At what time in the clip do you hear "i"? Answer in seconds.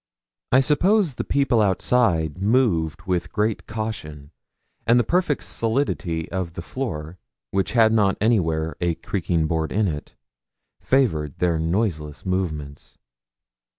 0.51-0.61